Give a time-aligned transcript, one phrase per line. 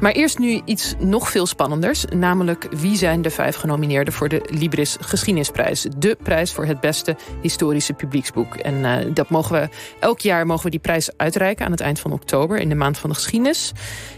[0.00, 2.04] Maar eerst nu iets nog veel spannenders.
[2.04, 5.86] Namelijk wie zijn de vijf genomineerden voor de Libris Geschiedenisprijs.
[5.96, 8.54] De prijs voor het beste historische publieksboek.
[8.54, 9.68] En uh, dat mogen we,
[10.00, 12.58] elk jaar mogen we die prijs uitreiken aan het eind van oktober.
[12.58, 13.72] In de maand van de geschiedenis.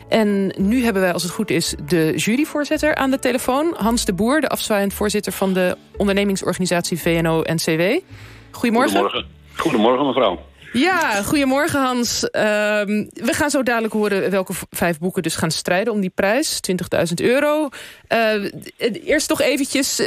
[0.09, 3.75] En nu hebben wij, als het goed is, de juryvoorzitter aan de telefoon.
[3.77, 7.83] Hans de Boer, de afzwaaiend voorzitter van de ondernemingsorganisatie VNO-NCW.
[8.51, 8.91] Goedemorgen.
[8.91, 9.25] Goedemorgen.
[9.57, 10.39] Goedemorgen, mevrouw.
[10.73, 12.23] Ja, goedemorgen Hans.
[12.25, 12.31] Uh,
[13.13, 16.61] we gaan zo dadelijk horen welke vijf boeken dus gaan strijden om die prijs.
[16.71, 17.69] 20.000 euro.
[18.13, 18.51] Uh,
[19.05, 20.07] eerst toch eventjes, uh,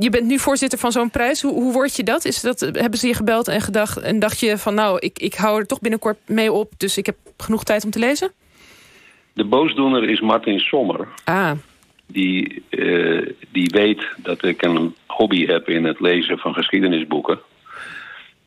[0.00, 1.42] je bent nu voorzitter van zo'n prijs.
[1.42, 2.24] Hoe, hoe word je dat?
[2.24, 2.60] Is dat?
[2.60, 5.66] Hebben ze je gebeld en gedacht en dacht je van nou, ik, ik hou er
[5.66, 6.72] toch binnenkort mee op...
[6.76, 8.32] dus ik heb genoeg tijd om te lezen?
[9.32, 11.08] De boosdoener is Martin Sommer.
[11.24, 11.52] Ah.
[12.06, 12.62] Die,
[13.52, 17.38] die weet dat ik een hobby heb in het lezen van geschiedenisboeken.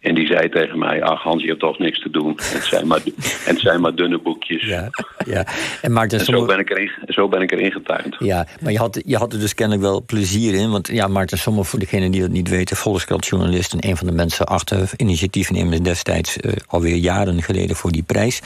[0.01, 2.39] En die zei tegen mij, ach Hans, je hebt toch niks te doen.
[2.41, 3.01] Het zijn maar,
[3.49, 4.67] het zijn maar dunne boekjes.
[4.67, 4.89] Ja,
[5.25, 5.45] ja.
[5.81, 8.15] En, Maarten, en zo, ben ik erin, zo ben ik erin getuind.
[8.19, 10.71] Ja, maar je had, je had er dus kennelijk wel plezier in.
[10.71, 12.77] Want ja, Maarten Sommer, voor degenen die dat niet weten...
[12.77, 16.37] Volkskrant-journalist en een van de mensen achter initiatiefnemers destijds...
[16.37, 18.41] Uh, alweer jaren geleden voor die prijs.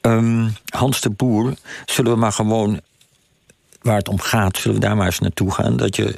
[0.00, 1.54] Um, Hans de Boer,
[1.84, 2.80] zullen we maar gewoon
[3.82, 5.76] waar het om gaat, zullen we daar maar eens naartoe gaan.
[5.76, 6.14] Dat, je,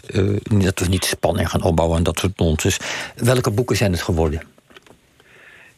[0.51, 2.77] uh, dat we niet spanning gaan opbouwen en dat soort nonsens.
[3.17, 4.43] Welke boeken zijn het geworden?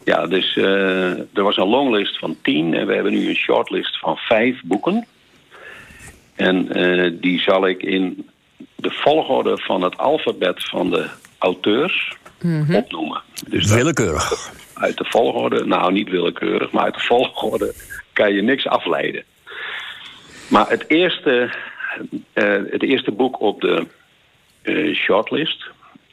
[0.04, 3.98] Ja, dus uh, er was een longlist van tien en we hebben nu een shortlist
[3.98, 5.06] van vijf boeken.
[6.34, 8.28] En uh, die zal ik in
[8.74, 12.74] de volgorde van het alfabet van de auteurs mm -hmm.
[12.74, 13.22] opnoemen.
[13.48, 14.52] Dus willekeurig?
[14.74, 17.74] Uit de volgorde, nou niet willekeurig, maar uit de volgorde
[18.12, 19.24] kan je niks afleiden.
[20.48, 21.54] Maar het eerste,
[22.34, 23.86] uh, het eerste boek op de
[24.94, 25.64] shortlist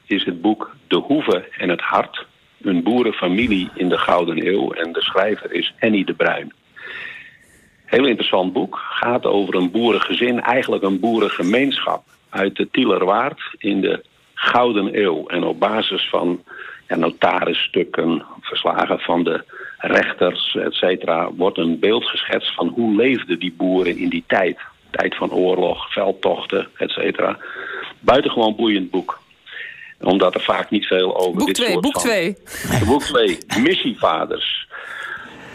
[0.06, 2.26] is het boek De Hoeve en het Hart
[2.66, 4.72] een boerenfamilie in de Gouden Eeuw.
[4.72, 6.54] En de schrijver is Henny de Bruin.
[7.86, 8.80] Heel interessant boek.
[8.94, 15.28] Gaat over een boerengezin, eigenlijk een boerengemeenschap uit de Tielerwaard in de Gouden Eeuw.
[15.28, 16.44] En op basis van
[16.88, 19.44] ja, notarisstukken, verslagen van de
[19.78, 24.60] rechters, et cetera, wordt een beeld geschetst van hoe leefden die boeren in die tijd.
[24.90, 27.38] Tijd van oorlog, veldtochten, et cetera.
[28.00, 29.21] Buitengewoon boeiend boek
[30.04, 32.02] omdat er vaak niet veel over boek dit twee, soort boek van...
[32.02, 32.38] twee.
[32.86, 34.68] Boek 2, Missievaders.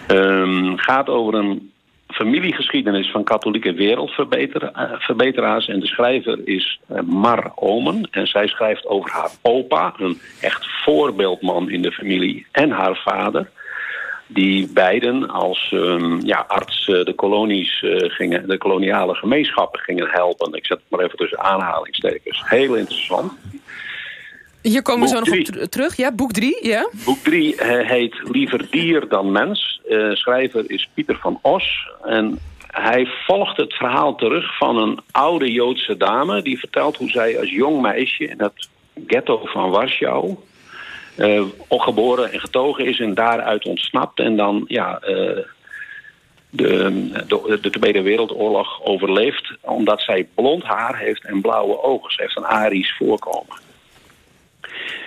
[0.08, 1.72] Um, gaat over een
[2.06, 5.68] familiegeschiedenis van katholieke wereldverbeteraars.
[5.68, 8.08] En de schrijver is uh, Mar Omen.
[8.10, 12.46] En zij schrijft over haar opa, een echt voorbeeldman in de familie.
[12.52, 13.50] En haar vader.
[14.28, 20.08] Die beiden als um, ja, arts uh, de kolonies uh, gingen, de koloniale gemeenschappen gingen
[20.10, 20.52] helpen.
[20.52, 22.42] Ik zet het maar even tussen aanhalingstekens.
[22.44, 23.32] Heel interessant.
[24.68, 25.62] Hier komen boek we zo nog drie.
[25.62, 25.96] op terug.
[25.96, 26.88] Ja, boek drie, ja.
[27.04, 29.80] Boek 3 uh, heet Liever dier dan mens.
[29.88, 31.88] Uh, schrijver is Pieter van Os.
[32.04, 36.42] En hij volgt het verhaal terug van een oude Joodse dame...
[36.42, 38.68] die vertelt hoe zij als jong meisje in het
[39.06, 40.36] ghetto van Warschau...
[41.16, 44.18] Uh, geboren en getogen is en daaruit ontsnapt.
[44.18, 45.46] En dan ja, de,
[47.26, 49.52] de, de Tweede Wereldoorlog overleeft...
[49.60, 52.12] omdat zij blond haar heeft en blauwe ogen.
[52.12, 53.65] Ze heeft een Arisch voorkomen.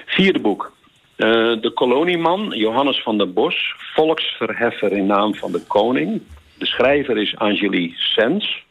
[0.05, 0.71] Vierde boek.
[1.17, 6.21] Uh, de kolonieman, Johannes van der Bos, volksverheffer in naam van de koning.
[6.57, 8.63] De schrijver is Angélie Sens.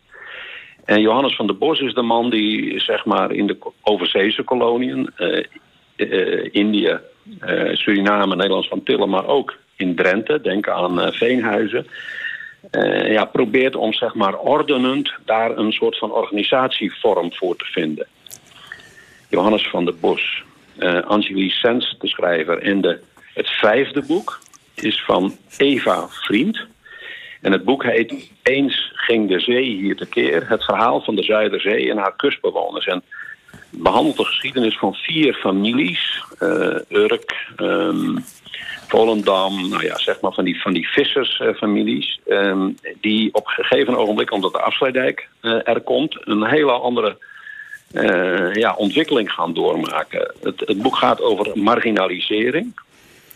[0.84, 5.10] En Johannes van der Bos is de man die zeg maar in de overzeese koloniën,
[5.19, 6.98] uh, Indië,
[7.72, 11.86] Suriname, Nederlands van Tillen, maar ook in Drenthe, denk aan Veenhuizen,
[13.06, 18.06] ja, probeert om zeg maar ordenend daar een soort van organisatievorm voor te vinden.
[19.28, 20.42] Johannes van der Bos.
[20.78, 22.59] Uh, Angelique Sens, de schrijver.
[22.59, 23.00] En de,
[23.34, 24.39] het vijfde boek
[24.75, 26.66] is van Eva Vriend.
[27.41, 30.49] En het boek heet Eens ging de zee hier tekeer.
[30.49, 32.87] Het verhaal van de Zuiderzee en haar kustbewoners.
[32.87, 33.03] En
[33.71, 36.22] behandelt de geschiedenis van vier families.
[36.41, 38.25] Uh, Urk, um,
[38.88, 42.21] Volendam, nou ja, zeg maar van die, van die vissersfamilies.
[42.27, 46.19] Um, die op een gegeven ogenblik, omdat de afsluitdijk uh, er komt...
[46.20, 47.17] een hele andere
[47.93, 50.35] uh, ja, ontwikkeling gaan doormaken.
[50.43, 52.81] Het, het boek gaat over marginalisering,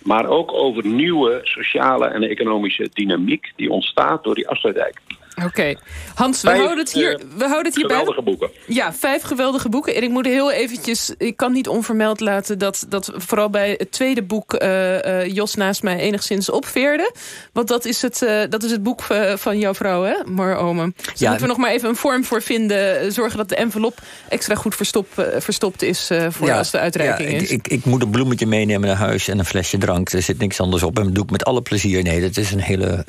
[0.03, 5.01] maar ook over nieuwe sociale en economische dynamiek die ontstaat door die afsluitdijk.
[5.45, 5.61] Oké.
[5.61, 5.79] Okay.
[6.15, 8.51] Hans, we vijf, houden het hier, we houden het hier geweldige boeken.
[8.67, 9.95] Ja, vijf geweldige boeken.
[9.95, 11.15] En ik moet heel eventjes...
[11.19, 14.63] Ik kan niet onvermeld laten dat, dat vooral bij het tweede boek...
[14.63, 17.15] Uh, uh, Jos naast mij enigszins opveerde.
[17.53, 19.03] Want dat is het, uh, dat is het boek
[19.35, 20.95] van jouw vrouw, hè, Mar Omen.
[20.97, 23.13] Dus ja, moeten we nog maar even een vorm voor vinden.
[23.13, 23.99] Zorgen dat de envelop
[24.29, 25.07] extra goed verstop,
[25.39, 26.11] verstopt is...
[26.29, 27.51] voor ja, als de uitreiking ja, is.
[27.51, 30.13] Ik, ik, ik, moet een bloemetje meenemen naar huis en een flesje drank.
[30.13, 30.99] Er zit niks anders op.
[30.99, 32.03] En dat doe ik met alle plezier.
[32.03, 33.05] Nee, dat is een hele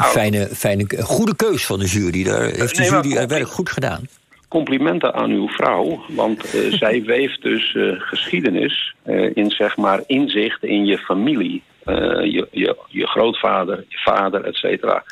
[0.00, 2.24] fijne, fijne, goede keus van de jury.
[2.24, 4.08] Daar heeft de jury haar werk goed gedaan
[4.48, 6.04] complimenten aan uw vrouw.
[6.08, 11.62] Want uh, zij weeft dus uh, geschiedenis uh, in zeg maar inzicht in je familie.
[11.84, 15.04] Je, je, je, grootvader, je vader, et cetera.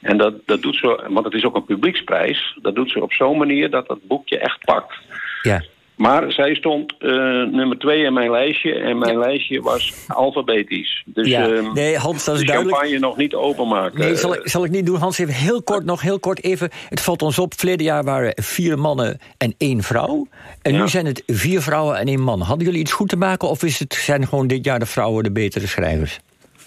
[0.00, 2.58] En dat, dat doet ze, want het is ook een publieksprijs.
[2.62, 4.94] Dat doet ze op zo'n manier dat dat boekje echt pakt.
[5.42, 5.62] Ja.
[5.96, 7.10] Maar zij stond uh,
[7.44, 8.74] nummer twee in mijn lijstje.
[8.74, 11.02] En mijn lijstje was alfabetisch.
[11.06, 11.48] Dus ja.
[11.48, 12.76] uh, nee, Hans, dat is de duidelijk.
[12.76, 13.98] champagne nog niet openmaken.
[14.00, 14.96] Nee, zal ik, zal ik niet doen.
[14.98, 16.70] Hans, even heel kort, nog heel kort even.
[16.88, 20.26] Het valt ons op, verleden jaar waren vier mannen en één vrouw.
[20.62, 20.80] En Ja.
[20.80, 22.40] nu zijn het vier vrouwen en één man.
[22.40, 25.24] Hadden jullie iets goed te maken of is het, zijn gewoon dit jaar de vrouwen
[25.24, 26.18] de betere schrijvers?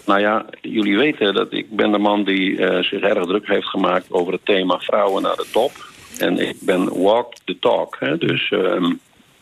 [0.06, 3.66] Nou ja, jullie weten dat ik ben de man die eh, zich erg druk heeft
[3.68, 4.06] gemaakt...
[4.12, 5.72] over het thema vrouwen naar de top.
[6.18, 7.96] En ik ben walk the talk.
[8.00, 8.18] Hè?
[8.18, 8.92] Dus ehm,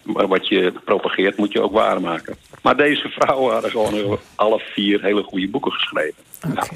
[0.04, 2.36] wat je propageert moet je ook waarmaken.
[2.62, 6.22] Maar deze vrouwen hadden gewoon alle vier hele goede boeken geschreven.
[6.54, 6.66] Ja.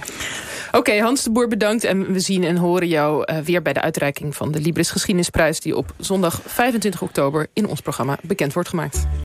[0.72, 1.84] Oké, Hans de Boer bedankt.
[1.84, 5.60] En we zien en horen jou eh, weer bij de uitreiking van de Libris Geschiedenisprijs...
[5.60, 9.08] die op zondag 25 oktober in ons programma bekend wordt gemaakt.